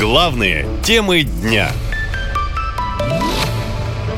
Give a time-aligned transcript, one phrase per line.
[0.00, 1.72] Главные темы дня.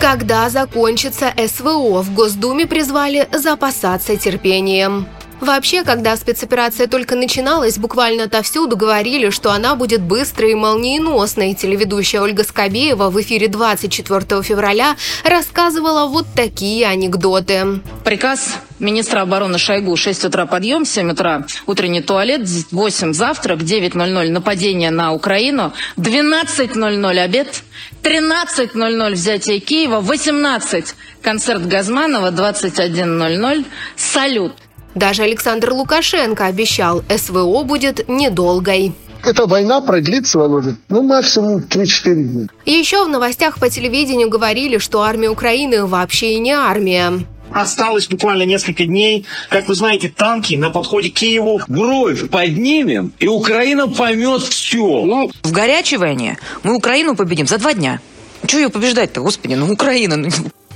[0.00, 5.06] Когда закончится СВО, в Госдуме призвали запасаться терпением.
[5.40, 11.54] Вообще, когда спецоперация только начиналась, буквально отовсюду говорили, что она будет быстрой и молниеносной.
[11.54, 17.82] Телеведущая Ольга Скобеева в эфире 24 февраля рассказывала вот такие анекдоты.
[18.04, 24.90] Приказ министра обороны Шойгу 6 утра подъем, 7 утра утренний туалет, 8 завтрак, 9.00 нападение
[24.90, 27.62] на Украину, 12.00 обед,
[28.02, 33.64] 13.00 взятие Киева, 18 концерт Газманова, 21.00
[33.96, 34.52] салют.
[34.94, 38.94] Даже Александр Лукашенко обещал, СВО будет недолгой.
[39.24, 42.46] Эта война продлится, Володя, ну, максимум 3-4 дня.
[42.64, 47.24] Еще в новостях по телевидению говорили, что армия Украины вообще и не армия.
[47.52, 49.26] Осталось буквально несколько дней.
[49.48, 51.60] Как вы знаете, танки на подходе к Киеву.
[51.68, 55.04] Бровь поднимем, и Украина поймет все.
[55.04, 58.00] Ну, в горячей войне мы Украину победим за два дня.
[58.46, 60.16] Чего ее побеждать-то, господи, ну Украина.
[60.16, 60.28] ну,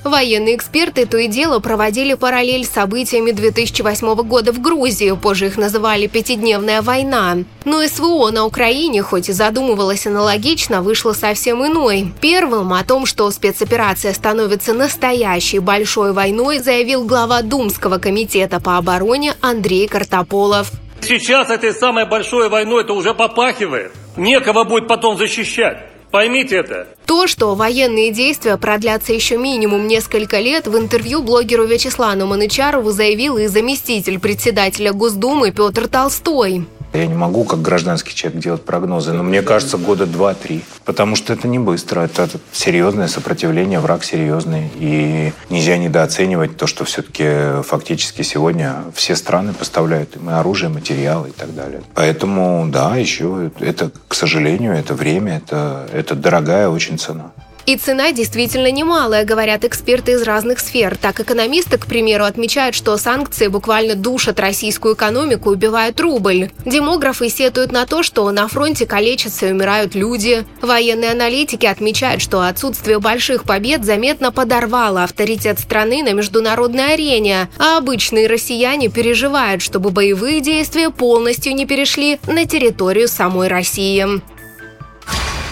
[0.04, 5.56] Военные эксперты то и дело проводили параллель с событиями 2008 года в Грузии, позже их
[5.56, 7.38] называли «пятидневная война».
[7.64, 12.12] Но СВО на Украине, хоть и задумывалась аналогично, вышло совсем иной.
[12.20, 19.34] Первым о том, что спецоперация становится настоящей большой войной, заявил глава Думского комитета по обороне
[19.40, 20.72] Андрей Картополов.
[21.00, 23.92] Сейчас этой самой большой войной это уже попахивает.
[24.16, 25.91] Некого будет потом защищать.
[26.12, 26.88] Поймите это.
[27.06, 33.38] То, что военные действия продлятся еще минимум несколько лет, в интервью блогеру Вячеславу Манычарову заявил
[33.38, 36.66] и заместитель председателя Госдумы Петр Толстой.
[36.92, 40.62] Я не могу, как гражданский человек, делать прогнозы, но мне кажется, года два-три.
[40.84, 44.70] Потому что это не быстро, это серьезное сопротивление, враг серьезный.
[44.76, 51.32] И нельзя недооценивать то, что все-таки фактически сегодня все страны поставляют им оружие, материалы и
[51.32, 51.82] так далее.
[51.94, 57.32] Поэтому, да, еще это, к сожалению, это время, это, это дорогая очень цена.
[57.64, 60.96] И цена действительно немалая, говорят эксперты из разных сфер.
[60.96, 66.50] Так, экономисты, к примеру, отмечают, что санкции буквально душат российскую экономику убивают рубль.
[66.64, 70.44] Демографы сетуют на то, что на фронте калечатся и умирают люди.
[70.60, 77.78] Военные аналитики отмечают, что отсутствие больших побед заметно подорвало авторитет страны на международной арене, а
[77.78, 84.04] обычные россияне переживают, чтобы боевые действия полностью не перешли на территорию самой России.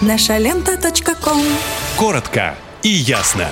[0.00, 1.42] Наша лента.ком
[2.00, 3.46] Коротко и ясно.